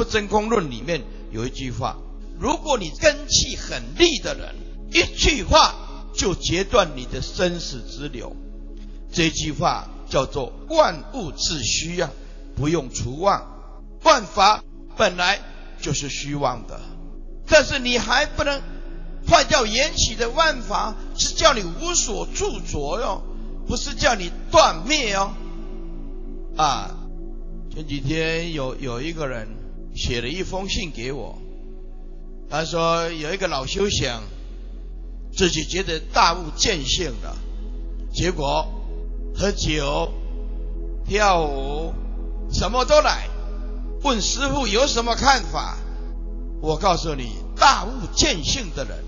[0.00, 1.98] 不真空论里面有一句话：
[2.38, 4.54] 如果你根气很利的人，
[4.90, 5.74] 一句话
[6.14, 8.34] 就截断你的生死之流。
[9.12, 12.10] 这句话叫做“万物自虚啊，
[12.56, 13.46] 不用除妄”。
[14.02, 14.64] 万法
[14.96, 15.38] 本来
[15.82, 16.80] 就是虚妄的，
[17.46, 18.62] 但是你还不能
[19.28, 23.22] 坏掉缘起的万法，是叫你无所著着哟，
[23.66, 25.34] 不是叫你断灭哦。
[26.56, 26.90] 啊，
[27.70, 29.46] 前几天有有一个人
[29.94, 31.38] 写了一封信给我，
[32.48, 34.08] 他说有一个老修行，
[35.32, 37.36] 自己觉得大悟见性了，
[38.12, 38.66] 结果
[39.34, 40.12] 喝酒、
[41.06, 41.92] 跳舞，
[42.52, 43.28] 什么都来。
[44.02, 45.76] 问师父有什么看法？
[46.62, 49.04] 我告诉你，大悟见性的人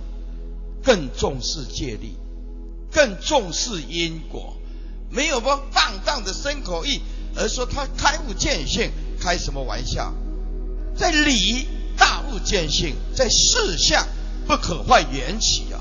[0.83, 2.15] 更重视戒律，
[2.91, 4.57] 更重视因果，
[5.11, 7.01] 没有不放荡的身口意，
[7.35, 10.13] 而说他开悟见性，开什么玩笑？
[10.97, 14.07] 在理大悟见性，在事相
[14.47, 15.81] 不可坏缘起啊，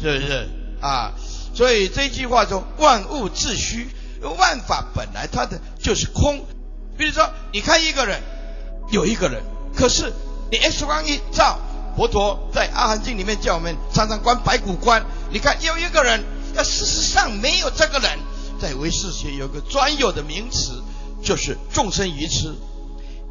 [0.00, 0.48] 是不是
[0.80, 1.12] 啊？
[1.54, 3.88] 所以这句话说：万物自虚，
[4.20, 6.44] 万法本来它的就是空。
[6.96, 8.20] 比如说，你看一个人，
[8.90, 9.42] 有一个人，
[9.74, 10.12] 可是
[10.50, 11.58] 你 X 光一照，
[11.96, 15.04] 佛陀在《阿含经》里面叫我们常常观白骨观。
[15.30, 18.18] 你看有一个人，但事实上没有这个人，
[18.60, 20.82] 在唯识学有个专有的名词，
[21.22, 22.54] 就是众生愚痴，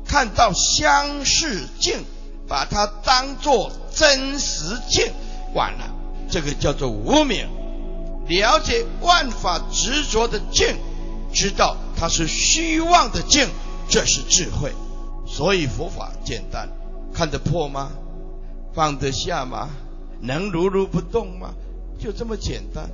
[0.08, 2.04] 看到相似境，
[2.48, 5.12] 把它当作真实境，
[5.54, 5.94] 完了，
[6.30, 7.48] 这个叫做无明。
[8.28, 10.76] 了解万法执着的境，
[11.32, 11.78] 知道。
[12.00, 13.48] 它是虚妄的境，
[13.90, 14.72] 这是智慧。
[15.26, 16.70] 所以佛法简单，
[17.14, 17.90] 看得破吗？
[18.74, 19.70] 放得下吗？
[20.22, 21.54] 能如如不动吗？
[22.00, 22.88] 就这么简单，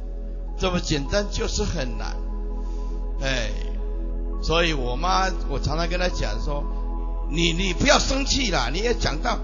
[0.57, 2.15] 这么简单就是很难。
[3.21, 3.49] 哎，
[4.41, 6.63] 所以我妈，我常常跟她讲说，
[7.33, 9.39] 你你不要生气啦，你也讲到，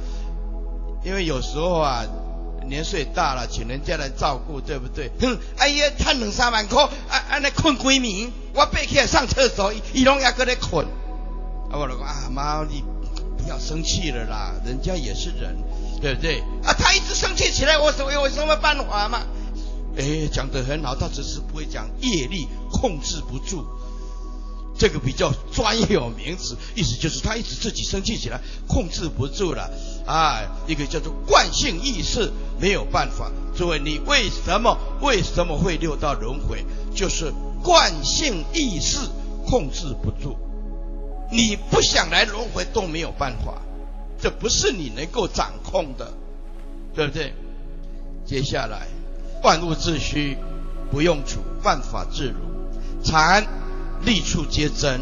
[1.04, 2.06] 因为有时候啊。
[2.68, 5.10] 年岁大了，请人家来照顾，对不对？
[5.20, 10.86] 哼，哎呀，他两三万块，啊啊，那困闺蜜，我背起来上厕所，伊拢也搁在困。
[10.86, 12.84] 啊，我老公啊，妈，你
[13.40, 15.58] 不要生气了啦，人家也是人，
[16.00, 16.42] 对不对？
[16.64, 19.22] 啊，他一直生气起来，我说有什么办法嘛？
[19.98, 23.66] 哎，讲得很好，他只是不会讲业力控制不住。
[24.80, 29.70] 这个比较专有名词，意思就是他一直自己生气起来，控制不住了
[30.06, 30.40] 啊。
[30.68, 32.32] 一个叫做惯性意识，
[32.62, 33.30] 没有办法。
[33.58, 36.66] 诸位，你为什么为什么会六道轮回？
[36.96, 38.98] 就是惯性意识
[39.46, 40.38] 控制不住。
[41.30, 43.62] 你不想来轮回都没有办法，
[44.22, 46.14] 这不是你能够掌控的，
[46.96, 47.34] 对不对？
[48.26, 48.88] 接下来，
[49.44, 50.38] 万物自虚，
[50.90, 53.46] 不用处，万法自如，禅。
[54.04, 55.02] 立处皆真，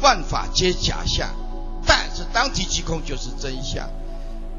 [0.00, 1.34] 万法皆假象，
[1.86, 3.88] 但是当体即空就是真相。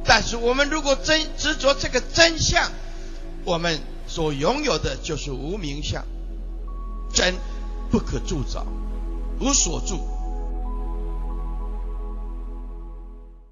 [0.03, 2.72] 但是我们如果真执着这个真相，
[3.44, 6.06] 我们所拥有的就是无名相，
[7.13, 7.35] 真
[7.89, 8.66] 不可铸造，
[9.39, 10.00] 无所住。